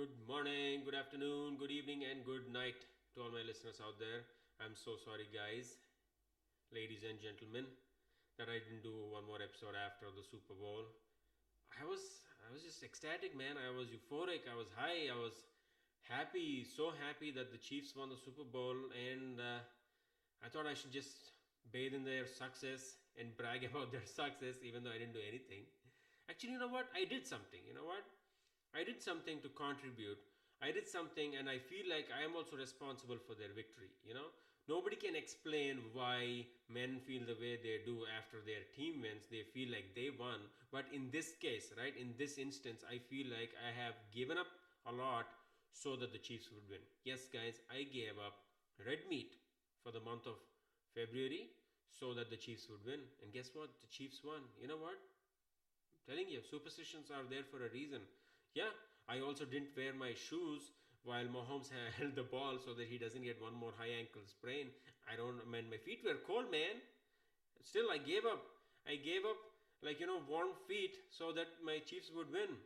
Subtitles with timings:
[0.00, 4.24] Good morning, good afternoon, good evening, and good night to all my listeners out there.
[4.56, 5.76] I'm so sorry, guys,
[6.72, 7.68] ladies and gentlemen,
[8.40, 10.88] that I didn't do one more episode after the Super Bowl.
[11.76, 13.60] I was I was just ecstatic, man.
[13.60, 14.48] I was euphoric.
[14.48, 15.12] I was high.
[15.12, 15.36] I was
[16.08, 19.60] happy, so happy that the Chiefs won the Super Bowl, and uh,
[20.40, 21.36] I thought I should just
[21.76, 25.68] bathe in their success and brag about their success, even though I didn't do anything.
[26.24, 26.88] Actually, you know what?
[26.96, 27.60] I did something.
[27.68, 28.08] You know what?
[28.80, 30.18] I did something to contribute.
[30.62, 33.92] I did something, and I feel like I am also responsible for their victory.
[34.04, 34.32] You know,
[34.68, 39.28] nobody can explain why men feel the way they do after their team wins.
[39.30, 40.48] They feel like they won.
[40.72, 44.48] But in this case, right, in this instance, I feel like I have given up
[44.86, 45.26] a lot
[45.72, 46.84] so that the Chiefs would win.
[47.04, 48.40] Yes, guys, I gave up
[48.80, 49.36] red meat
[49.82, 50.36] for the month of
[50.94, 51.50] February
[51.88, 53.00] so that the Chiefs would win.
[53.22, 53.68] And guess what?
[53.82, 54.40] The Chiefs won.
[54.60, 54.96] You know what?
[55.94, 58.02] I'm telling you, superstitions are there for a reason.
[58.54, 58.70] Yeah,
[59.08, 60.70] I also didn't wear my shoes
[61.02, 64.70] while Mahomes held the ball so that he doesn't get one more high ankle sprain.
[65.10, 66.82] I don't, man, my feet were cold, man.
[67.62, 68.42] Still, I gave up.
[68.86, 69.38] I gave up,
[69.82, 72.58] like, you know, warm feet so that my Chiefs would win.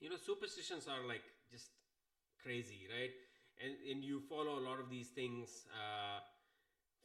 [0.00, 1.70] You know, superstitions are like just
[2.42, 3.12] crazy, right?
[3.58, 6.20] And, and you follow a lot of these things, uh,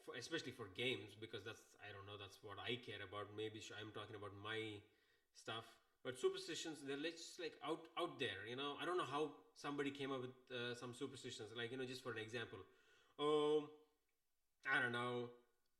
[0.05, 3.27] for, especially for games, because that's, I don't know, that's what I care about.
[3.35, 4.79] Maybe I'm talking about my
[5.33, 5.65] stuff
[6.03, 8.75] but superstitions they're just like out out there you know?
[8.81, 12.03] I don't know how somebody came up with uh, some superstitions like you know just
[12.03, 12.59] for an example.
[13.19, 13.69] Oh
[14.63, 15.29] i don't know.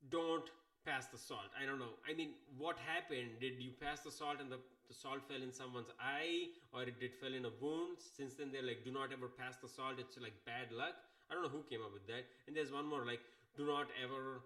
[0.09, 0.43] Don't
[0.85, 1.47] pass the salt.
[1.55, 1.95] I don't know.
[2.07, 3.39] I mean what happened?
[3.39, 6.99] Did you pass the salt and the, the salt fell in someone's eye or it
[6.99, 7.99] did fell in a wound?
[7.99, 9.99] Since then they're like do not ever pass the salt.
[9.99, 10.95] It's like bad luck.
[11.29, 12.27] I don't know who came up with that.
[12.47, 13.21] And there's one more like
[13.55, 14.43] do not ever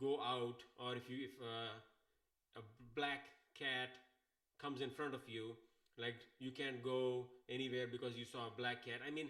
[0.00, 1.74] go out or if you if uh,
[2.56, 2.62] a
[2.94, 3.90] black cat
[4.60, 5.56] comes in front of you
[5.98, 9.00] like you can't go anywhere because you saw a black cat.
[9.06, 9.28] I mean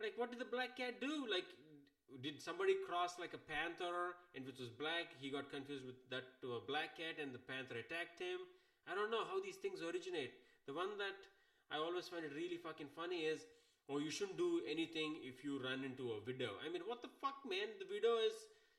[0.00, 1.26] like what did the black cat do?
[1.28, 1.48] Like
[2.22, 6.40] did somebody cross like a panther and which was black he got confused with that
[6.40, 8.40] to a black cat and the panther attacked him?
[8.88, 10.32] I don't know how these things originate.
[10.66, 11.18] The one that
[11.70, 13.44] i always find it really fucking funny is
[13.92, 16.56] oh you shouldn't do anything if you run into a widow.
[16.64, 17.68] I mean what the fuck man?
[17.76, 18.32] The widow is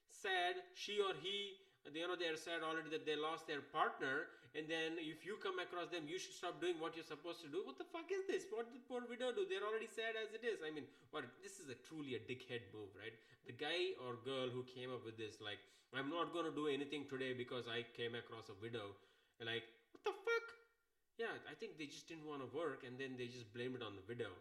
[0.10, 0.66] sad.
[0.74, 1.62] She or he
[1.94, 5.58] you know they're sad already that they lost their partner and then if you come
[5.62, 8.26] across them you should stop doing what you're supposed to do what the fuck is
[8.26, 11.26] this what did poor widow do they're already sad as it is i mean what
[11.44, 13.14] this is a truly a dickhead move right
[13.46, 15.62] the guy or girl who came up with this like
[15.94, 18.96] i'm not going to do anything today because i came across a widow
[19.42, 20.48] like what the fuck
[21.22, 23.86] yeah i think they just didn't want to work and then they just blamed it
[23.86, 24.34] on the widow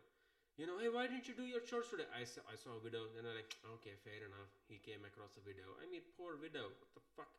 [0.59, 2.11] you know, hey, why didn't you do your chores today?
[2.11, 4.51] I saw, I saw a widow, and I'm like, okay, fair enough.
[4.67, 5.79] He came across a widow.
[5.79, 6.75] I mean, poor widow.
[6.75, 7.31] What the fuck?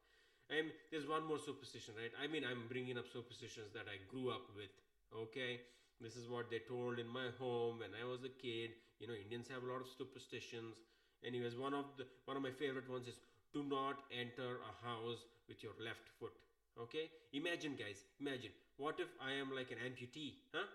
[0.50, 2.12] I mean, there's one more superstition, right?
[2.22, 4.72] I mean, I'm bringing up superstitions that I grew up with.
[5.14, 5.62] Okay,
[6.02, 8.72] this is what they told in my home when I was a kid.
[9.00, 10.76] You know, Indians have a lot of superstitions.
[11.24, 13.20] Anyways, one of the one of my favorite ones is
[13.54, 16.34] do not enter a house with your left foot.
[16.80, 18.52] Okay, imagine, guys, imagine.
[18.78, 20.66] What if I am like an amputee, huh?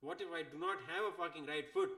[0.00, 1.90] What if I do not have a fucking right foot?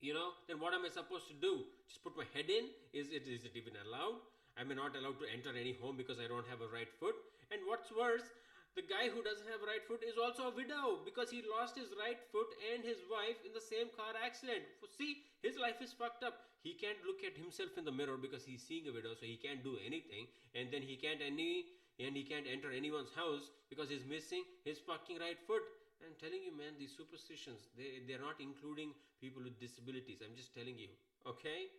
[0.00, 1.64] You know, then what am I supposed to do?
[1.88, 2.70] Just put my head in?
[2.92, 4.18] Is it is it even allowed?
[4.58, 7.14] Am I not allowed to enter any home because I don't have a right foot?
[7.54, 8.26] And what's worse,
[8.74, 11.94] the guy who doesn't have right foot is also a widow because he lost his
[11.94, 14.66] right foot and his wife in the same car accident.
[14.98, 16.50] See, his life is fucked up.
[16.66, 19.38] He can't look at himself in the mirror because he's seeing a widow, so he
[19.38, 20.26] can't do anything.
[20.58, 24.78] And then he can't any and he can't enter anyone's house because he's missing his
[24.78, 25.62] fucking right foot.
[25.98, 30.22] I'm telling you, man, these superstitions, they, they're not including people with disabilities.
[30.22, 30.94] I'm just telling you,
[31.26, 31.74] okay?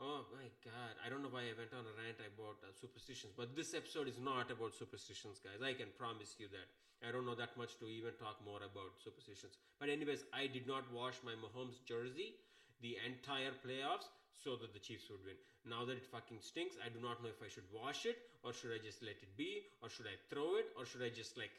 [0.00, 3.36] Oh my god, I don't know why I went on a rant about uh, superstitions,
[3.36, 5.60] but this episode is not about superstitions, guys.
[5.60, 6.72] I can promise you that.
[7.04, 9.60] I don't know that much to even talk more about superstitions.
[9.76, 12.40] But, anyways, I did not wash my Mahomes jersey
[12.80, 15.36] the entire playoffs so that the Chiefs would win.
[15.68, 18.56] Now that it fucking stinks, I do not know if I should wash it or
[18.56, 21.36] should I just let it be or should I throw it or should I just
[21.36, 21.52] like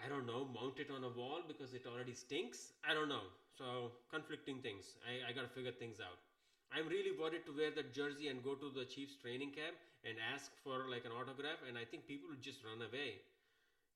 [0.00, 2.72] I don't know, mount it on a wall because it already stinks.
[2.88, 3.28] I don't know.
[3.52, 4.96] So, conflicting things.
[5.04, 6.27] I, I gotta figure things out.
[6.72, 10.20] I'm really worried to wear that jersey and go to the Chiefs training camp and
[10.20, 13.24] ask for like an autograph, and I think people would just run away.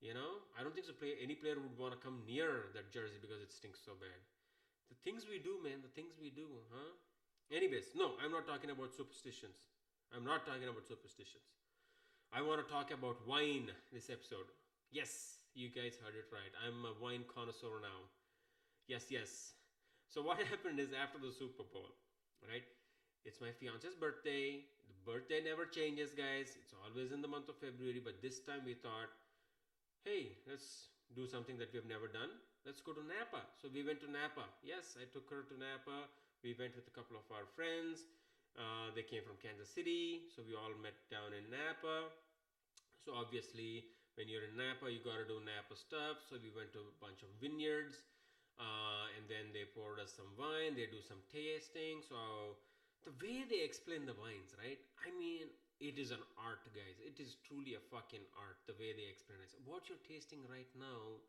[0.02, 2.90] You know, I don't think so play, any player would want to come near that
[2.90, 4.19] jersey because it stinks so bad.
[4.90, 6.92] The things we do, man, the things we do, huh?
[7.54, 9.70] Anyways, no, I'm not talking about superstitions.
[10.10, 11.46] I'm not talking about superstitions.
[12.32, 14.48] I want to talk about wine this episode.
[14.90, 16.52] Yes, you guys heard it right.
[16.64, 18.08] I'm a wine connoisseur now.
[18.88, 19.52] Yes, yes.
[20.08, 21.92] So what happened is after the Super Bowl,
[22.48, 22.64] right?
[23.24, 24.64] It's my fiance's birthday.
[24.88, 26.56] The birthday never changes, guys.
[26.60, 29.10] It's always in the month of February, but this time we thought,
[30.04, 32.30] hey, let's do something that we have never done.
[32.64, 33.42] let's go to Napa.
[33.58, 34.46] So we went to Napa.
[34.62, 36.06] Yes, I took her to Napa.
[36.42, 38.06] We went with a couple of our friends.
[38.54, 42.10] Uh, they came from Kansas City, so we all met down in Napa.
[43.02, 43.84] So obviously,
[44.14, 46.22] when you're in Napa, you gotta do Napa stuff.
[46.28, 47.98] So we went to a bunch of vineyards,
[48.58, 50.75] uh, and then they poured us some wine.
[50.75, 52.00] They do some tasting.
[52.02, 52.56] So
[53.04, 54.78] the way they explain the wines, right?
[55.04, 55.49] I mean,
[55.81, 57.00] it is an art, guys.
[57.02, 58.56] It is truly a fucking art.
[58.66, 59.52] The way they explain it.
[59.64, 61.22] What you're tasting right now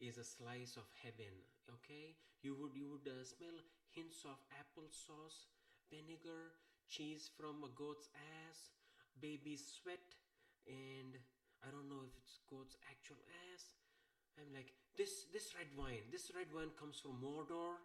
[0.00, 1.32] is a slice of heaven.
[1.80, 3.56] Okay, you would you would uh, smell
[3.94, 5.46] hints of applesauce,
[5.90, 6.52] vinegar,
[6.88, 8.72] cheese from a goat's ass,
[9.20, 10.16] baby sweat,
[10.66, 11.16] and
[11.64, 13.20] I don't know if it's goat's actual
[13.52, 13.81] ass.
[14.38, 16.04] I'm like this this red wine.
[16.10, 17.80] This red wine comes from Mordor,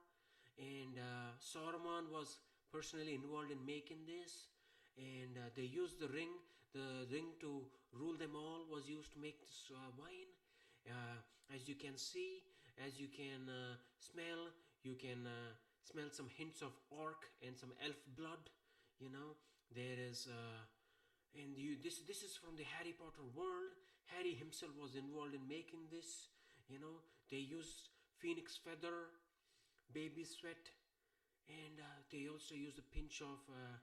[0.57, 2.39] and uh, Saruman was
[2.71, 4.51] personally involved in making this.
[4.97, 6.33] And uh, they used the ring
[6.73, 7.63] the ring to
[7.93, 10.31] rule them all was used to make this uh, wine.
[10.87, 11.19] Uh,
[11.53, 12.43] as you can see
[12.79, 14.51] as you can uh, smell
[14.83, 15.51] you can uh,
[15.83, 18.49] smell some hints of orc and some elf blood
[18.99, 19.35] you know.
[19.75, 20.27] There is
[21.35, 23.75] and you this this is from the harry potter world.
[24.15, 26.31] Harry himself was involved in making this
[26.69, 29.11] you know they use phoenix feather
[29.93, 30.69] baby sweat
[31.47, 33.75] and uh, they also use a pinch of uh,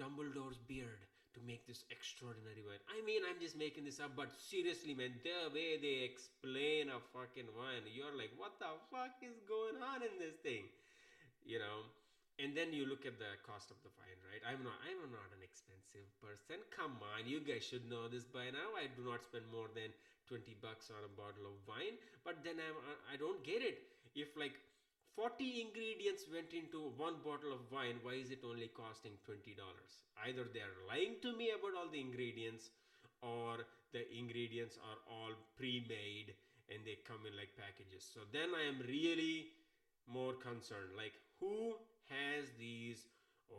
[0.00, 1.04] Dumbledore's beard
[1.36, 2.82] to make this extraordinary wine.
[2.90, 6.98] I mean, I'm just making this up, but seriously, man, the way they explain a
[7.14, 10.66] fucking wine, you're like, what the fuck is going on in this thing?
[11.46, 11.86] You know?
[12.40, 14.40] And then you look at the cost of the wine, right?
[14.48, 16.64] I'm not I'm not an expensive person.
[16.72, 18.72] Come on, you guys should know this by now.
[18.80, 19.92] I do not spend more than
[20.30, 22.78] 20 bucks on a bottle of wine, but then I'm
[23.12, 23.82] I don't get it.
[24.14, 24.54] If like
[25.16, 27.98] 40 ingredients went into one bottle of wine.
[28.02, 30.06] Why is it only costing $20?
[30.26, 32.70] Either they're lying to me about all the ingredients
[33.22, 36.34] or the ingredients are all pre made
[36.70, 38.06] and they come in like packages.
[38.14, 39.48] So then I am really
[40.06, 40.94] more concerned.
[40.96, 41.74] Like, who
[42.08, 43.06] has these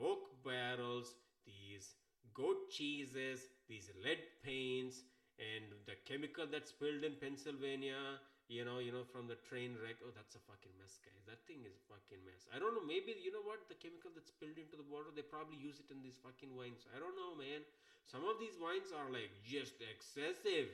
[0.02, 1.16] oak barrels,
[1.46, 1.96] these
[2.34, 5.04] goat cheeses, these lead paints,
[5.40, 8.20] and the chemical that spilled in Pennsylvania?
[8.52, 9.96] you know, you know, from the train wreck.
[10.04, 11.24] Oh, that's a fucking mess, guys.
[11.24, 12.52] That thing is fucking mess.
[12.52, 12.84] I don't know.
[12.84, 13.64] Maybe you know what?
[13.72, 16.84] The chemical that spilled into the water, they probably use it in these fucking wines.
[16.92, 17.64] I don't know, man.
[18.04, 20.68] Some of these wines are like just excessive.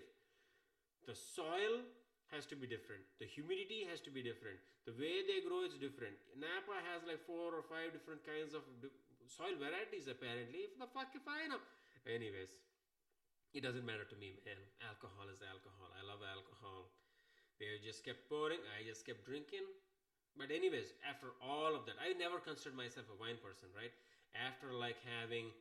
[1.06, 1.86] The soil
[2.33, 3.06] has to be different.
[3.21, 4.57] The humidity has to be different.
[4.89, 6.18] The way they grow is different.
[6.33, 8.65] Napa has like four or five different kinds of
[9.30, 10.65] soil varieties apparently.
[10.65, 11.62] If the fuck if I know.
[12.09, 12.57] Anyways,
[13.54, 14.60] it doesn't matter to me, man.
[14.82, 15.90] Alcohol is alcohol.
[15.98, 16.90] I love alcohol.
[17.60, 19.66] They just kept pouring, I just kept drinking.
[20.38, 23.92] But, anyways, after all of that, I never considered myself a wine person, right?
[24.36, 25.54] After like having,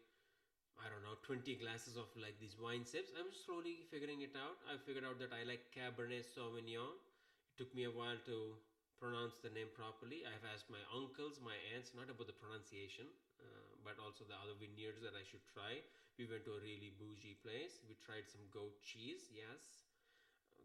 [0.79, 4.59] I don't know, 20 glasses of like these wine sips, I'm slowly figuring it out.
[4.69, 6.97] I figured out that I like Cabernet Sauvignon.
[6.97, 8.57] It took me a while to
[8.99, 10.25] pronounce the name properly.
[10.27, 13.07] I've asked my uncles, my aunts, not about the pronunciation,
[13.41, 15.81] uh, but also the other vineyards that I should try.
[16.19, 17.79] We went to a really bougie place.
[17.87, 19.87] We tried some goat cheese, yes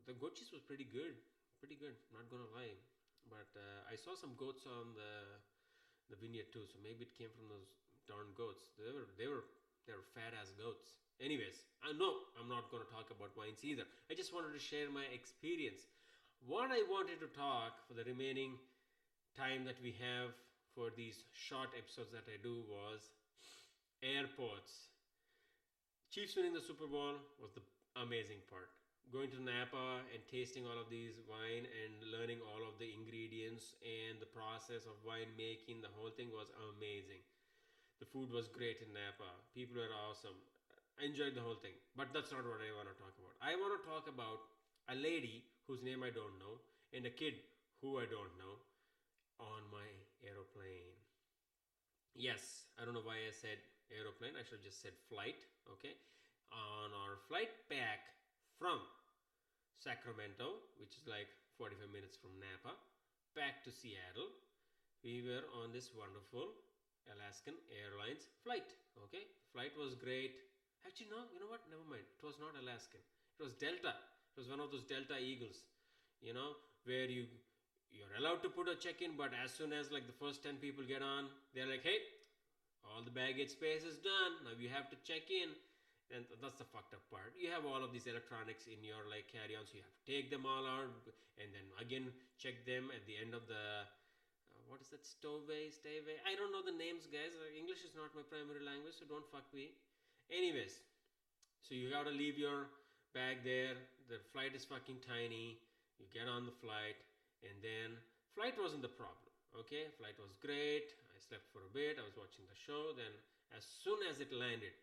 [0.05, 1.15] the goat cheese was pretty good,
[1.59, 1.95] pretty good.
[2.13, 2.77] Not gonna lie,
[3.29, 5.37] but uh, I saw some goats on the
[6.09, 7.71] the vineyard too, so maybe it came from those
[8.07, 8.73] darn goats.
[8.77, 9.45] They were they were
[9.87, 10.97] they were fat ass goats.
[11.21, 13.85] Anyways, I know I'm not gonna talk about wines either.
[14.09, 15.87] I just wanted to share my experience.
[16.41, 18.57] What I wanted to talk for the remaining
[19.35, 20.31] time that we have
[20.73, 23.09] for these short episodes that I do was
[24.03, 24.89] airports.
[26.11, 27.61] Chiefs winning the Super Bowl was the
[27.99, 28.69] amazing part
[29.11, 33.75] going to Napa and tasting all of these wine and learning all of the ingredients
[33.83, 37.19] and the process of wine making, the whole thing was amazing.
[37.99, 39.27] The food was great in Napa.
[39.55, 40.39] People were awesome.
[40.99, 41.75] I enjoyed the whole thing.
[41.95, 43.35] But that's not what I want to talk about.
[43.41, 44.41] I want to talk about
[44.87, 46.61] a lady whose name I don't know
[46.93, 47.35] and a kid
[47.81, 48.61] who I don't know
[49.39, 49.87] on my
[50.23, 50.95] aeroplane.
[52.15, 53.57] Yes, I don't know why I said
[53.93, 54.35] aeroplane.
[54.39, 55.43] I should have just said flight.
[55.67, 55.95] Okay.
[56.51, 58.11] On our flight back
[58.59, 58.79] from
[59.79, 62.75] Sacramento, which is like 45 minutes from Napa,
[63.35, 64.29] back to Seattle.
[65.01, 66.53] We were on this wonderful
[67.09, 68.67] Alaskan Airlines flight.
[69.09, 70.37] Okay, flight was great.
[70.85, 71.65] Actually, no, you know what?
[71.69, 72.05] Never mind.
[72.05, 73.01] It was not Alaskan.
[73.01, 73.97] It was Delta.
[73.97, 75.65] It was one of those Delta Eagles.
[76.21, 77.25] You know, where you
[77.91, 80.83] you're allowed to put a check-in, but as soon as like the first 10 people
[80.87, 81.99] get on, they're like, hey,
[82.85, 84.31] all the baggage space is done.
[84.45, 85.53] Now you have to check in.
[86.11, 87.31] And that's the fucked up part.
[87.39, 89.71] You have all of these electronics in your like carry-ons.
[89.71, 90.91] You have to take them all out
[91.39, 93.87] and then again check them at the end of the
[94.51, 95.07] uh, what is that?
[95.07, 97.31] Stowaway stayaway i don't know the names guys.
[97.39, 99.71] Uh, english is not my primary language so don't fuck me.
[100.27, 100.83] Anyways
[101.61, 102.67] so you gotta leave your
[103.13, 103.75] bag there.
[104.09, 105.57] The flight is fucking tiny.
[105.99, 106.97] You get on the flight
[107.43, 107.97] And then
[108.35, 109.31] flight wasn't the problem.
[109.55, 110.93] Okay, flight was great.
[111.21, 112.01] Slept for a bit.
[112.01, 112.91] I was watching the show.
[112.97, 113.13] Then,
[113.53, 114.73] as soon as it landed,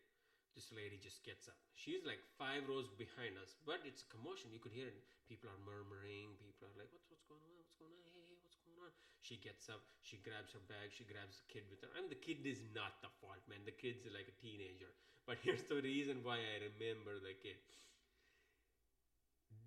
[0.55, 1.59] this lady just gets up.
[1.75, 4.49] She's like five rows behind us, but it's a commotion.
[4.55, 5.03] You could hear it.
[5.27, 6.39] People are murmuring.
[6.39, 7.53] People are like, "What's what's going on?
[7.59, 8.09] What's going on?
[8.15, 8.91] Hey, hey, what's going on?"
[9.21, 9.83] She gets up.
[10.01, 10.95] She grabs her bag.
[10.95, 11.91] She grabs the kid with her.
[11.93, 13.61] I mean, the kid is not the fault, man.
[13.67, 14.89] The kid's like a teenager.
[15.29, 17.61] But here's the reason why I remember the kid.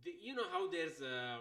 [0.05, 1.39] The, you know how there's a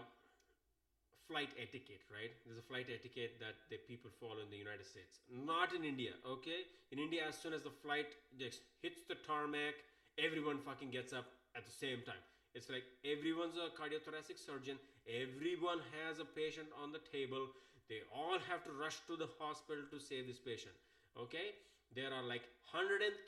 [1.31, 2.35] flight etiquette, right?
[2.43, 5.23] There's a flight etiquette that the people follow in the United States.
[5.31, 6.67] Not in India, okay?
[6.91, 9.79] In India, as soon as the flight just hits the tarmac,
[10.19, 11.23] everyone fucking gets up
[11.55, 12.19] at the same time.
[12.51, 14.75] It's like everyone's a cardiothoracic surgeon,
[15.07, 17.47] everyone has a patient on the table.
[17.87, 20.75] They all have to rush to the hospital to save this patient,
[21.15, 21.55] okay?
[21.91, 23.19] There are like 138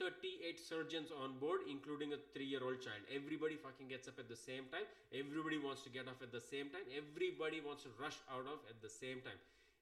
[0.56, 3.04] surgeons on board, including a three year old child.
[3.12, 4.88] Everybody fucking gets up at the same time.
[5.12, 6.88] Everybody wants to get off at the same time.
[6.96, 9.36] Everybody wants to rush out of at the same time.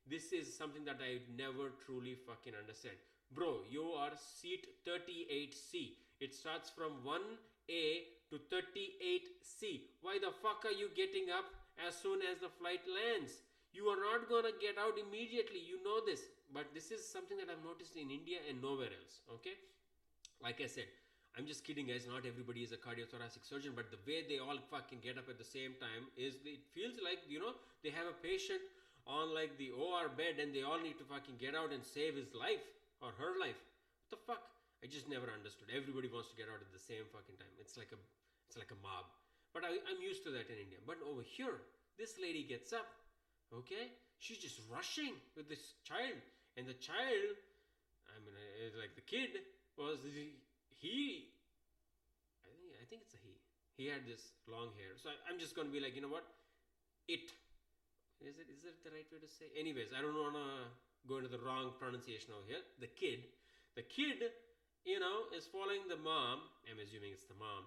[0.10, 2.98] This is something that I never truly fucking understand.
[3.30, 6.02] Bro, you are seat 38C.
[6.20, 9.94] It starts from 1A to 38C.
[10.02, 11.46] Why the fuck are you getting up
[11.78, 13.46] as soon as the flight lands?
[13.78, 15.62] You are not gonna get out immediately.
[15.62, 16.26] You know this.
[16.54, 19.24] But this is something that I've noticed in India and nowhere else.
[19.40, 19.56] Okay?
[20.44, 20.92] Like I said,
[21.40, 22.04] I'm just kidding, guys.
[22.04, 25.40] Not everybody is a cardiothoracic surgeon, but the way they all fucking get up at
[25.40, 28.60] the same time is it feels like, you know, they have a patient
[29.08, 32.20] on like the OR bed and they all need to fucking get out and save
[32.20, 32.62] his life
[33.00, 33.58] or her life.
[34.04, 34.44] What the fuck?
[34.84, 35.72] I just never understood.
[35.72, 37.54] Everybody wants to get out at the same fucking time.
[37.62, 38.00] It's like a
[38.50, 39.08] it's like a mob.
[39.56, 40.84] But I, I'm used to that in India.
[40.84, 41.64] But over here,
[41.96, 42.88] this lady gets up,
[43.56, 43.96] okay?
[44.20, 46.20] She's just rushing with this child
[46.58, 47.36] and the child
[48.12, 49.40] i mean uh, like the kid
[49.78, 51.32] was he
[52.46, 53.36] i think i think it's a he.
[53.80, 54.94] He had this long hair.
[55.00, 56.28] So I, i'm just going to be like you know what?
[57.08, 57.32] It.
[58.22, 59.50] Is it is it the right way to say?
[59.58, 60.50] Anyways i don't want to
[61.08, 62.62] go into the wrong pronunciation over here.
[62.80, 63.26] The kid.
[63.76, 64.30] The kid
[64.86, 66.46] you know is following the mom.
[66.70, 67.66] I'm assuming it's the mom.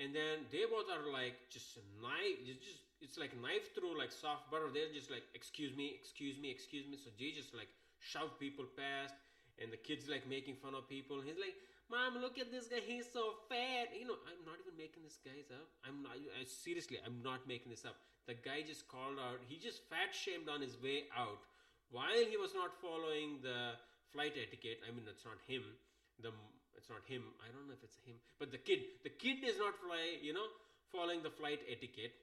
[0.00, 4.12] And then they both are like just knife it's just it's like knife through like
[4.12, 4.70] soft butter.
[4.72, 6.96] They're just like excuse me excuse me excuse me.
[6.96, 7.68] So they just like
[8.00, 9.14] shove people past
[9.60, 11.54] and the kids like making fun of people he's like
[11.92, 13.92] mom look at this guy he's so fat.
[13.92, 15.68] You know i'm not even making this guy's up.
[15.84, 17.96] I'm not I, seriously i'm not making this up.
[18.26, 21.44] The guy just called out he just fat shamed on his way out.
[21.90, 23.74] While he was not following the
[24.12, 25.62] flight etiquette i mean it's not him
[26.22, 26.30] the
[26.76, 29.58] it's not him i don't know if it's him but the kid the kid is
[29.58, 30.46] not fly you know
[30.90, 32.14] following the flight etiquette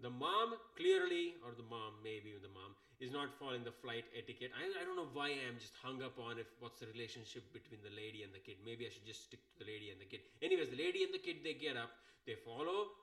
[0.00, 4.52] the mom clearly or the mom maybe the mom is not following the flight etiquette.
[4.56, 7.84] I, I don't know why I'm just hung up on if what's the relationship between
[7.84, 8.56] the lady and the kid.
[8.64, 10.24] Maybe I should just stick to the lady and the kid.
[10.40, 11.92] Anyways, the lady and the kid they get up,
[12.24, 12.96] they follow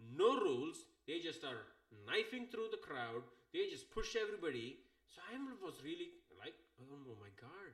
[0.00, 1.64] no rules, they just are
[2.04, 4.80] knifing through the crowd, they just push everybody.
[5.08, 7.72] So I was really like, oh, oh my god,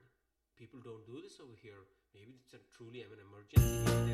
[0.58, 1.82] people don't do this over here.
[2.14, 4.06] Maybe it's a truly an emergency.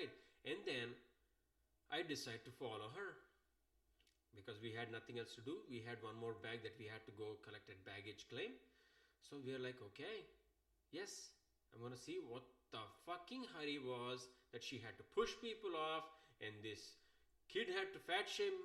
[0.00, 0.12] Aside.
[0.44, 0.88] And then
[1.92, 3.20] I decided to follow her
[4.32, 5.60] because we had nothing else to do.
[5.68, 8.56] We had one more bag that we had to go collect at baggage claim.
[9.20, 10.24] So we are like, okay,
[10.92, 11.36] yes,
[11.74, 12.42] I'm gonna see what
[12.72, 16.06] the fucking hurry was that she had to push people off
[16.40, 16.96] and this
[17.50, 18.56] kid had to fat shame,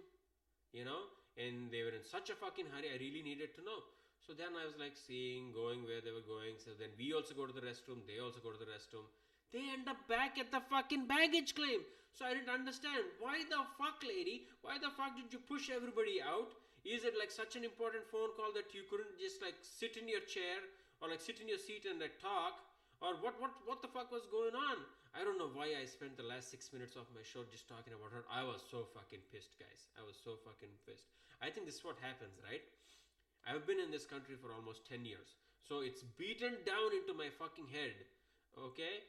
[0.72, 2.88] you know, and they were in such a fucking hurry.
[2.94, 3.84] I really needed to know.
[4.24, 6.58] So then I was like seeing, going where they were going.
[6.58, 9.06] So then we also go to the restroom, they also go to the restroom.
[9.54, 11.82] They end up back at the fucking baggage claim.
[12.16, 13.04] So I didn't understand.
[13.20, 14.48] Why the fuck, lady?
[14.64, 16.56] Why the fuck did you push everybody out?
[16.86, 20.08] Is it like such an important phone call that you couldn't just like sit in
[20.08, 20.62] your chair
[21.02, 22.62] or like sit in your seat and like talk?
[23.04, 24.86] Or what what what the fuck was going on?
[25.16, 27.96] I don't know why I spent the last six minutes of my show just talking
[27.96, 28.28] about her.
[28.28, 29.88] I was so fucking pissed, guys.
[29.96, 31.08] I was so fucking pissed.
[31.40, 32.64] I think this is what happens, right?
[33.48, 35.40] I've been in this country for almost 10 years.
[35.64, 37.96] So it's beaten down into my fucking head.
[38.60, 39.08] Okay?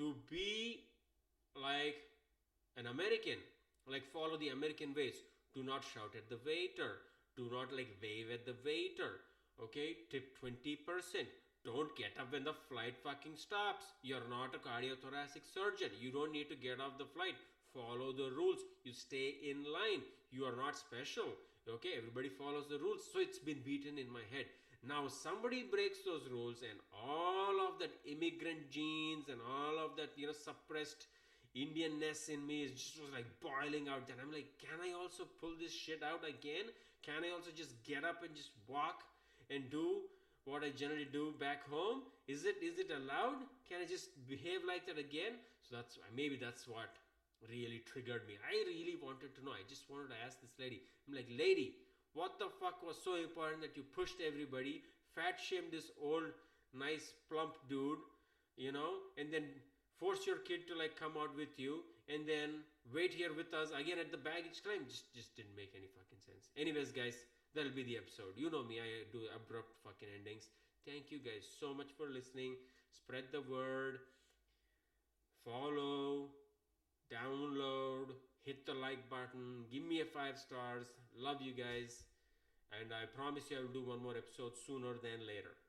[0.00, 0.80] To be
[1.52, 2.00] like
[2.80, 3.36] an American,
[3.86, 5.20] like follow the American ways.
[5.52, 7.04] Do not shout at the waiter.
[7.36, 9.20] Do not like wave at the waiter.
[9.60, 10.80] Okay, tip 20%.
[11.68, 13.92] Don't get up when the flight fucking stops.
[14.00, 15.92] You're not a cardiothoracic surgeon.
[16.00, 17.36] You don't need to get off the flight.
[17.76, 18.64] Follow the rules.
[18.84, 20.00] You stay in line.
[20.32, 21.28] You are not special.
[21.68, 23.04] Okay, everybody follows the rules.
[23.12, 24.48] So it's been beaten in my head.
[24.80, 30.26] Now somebody breaks those rules and all that immigrant genes and all of that, you
[30.26, 31.06] know, suppressed
[31.56, 34.06] Indianness in me is just was like boiling out.
[34.06, 36.70] Then I'm like, can I also pull this shit out again?
[37.02, 39.02] Can I also just get up and just walk
[39.50, 40.06] and do
[40.46, 42.06] what I generally do back home?
[42.28, 43.42] Is it is it allowed?
[43.66, 45.42] Can I just behave like that again?
[45.66, 46.94] So that's maybe that's what
[47.50, 48.38] really triggered me.
[48.46, 49.50] I really wanted to know.
[49.50, 50.86] I just wanted to ask this lady.
[51.08, 51.82] I'm like, lady,
[52.14, 54.86] what the fuck was so important that you pushed everybody,
[55.18, 56.30] fat shamed this old,
[56.74, 57.98] nice, plump dude,
[58.56, 59.44] you know, and then
[59.98, 63.70] force your kid to like come out with you and then wait here with us
[63.76, 64.86] again at the baggage claim.
[64.88, 66.50] Just just didn't make any fucking sense.
[66.56, 67.14] Anyways guys
[67.54, 68.34] that'll be the episode.
[68.36, 70.48] You know me i do abrupt fucking endings.
[70.86, 72.56] Thank you guys so much for listening.
[72.90, 74.00] Spread the word.
[75.44, 76.32] Follow.
[77.12, 78.16] Download.
[78.42, 79.68] Hit the like button.
[79.70, 80.86] Give me a five stars.
[81.14, 82.04] Love you guys.
[82.72, 85.59] And i promise you i will do one more episode sooner than later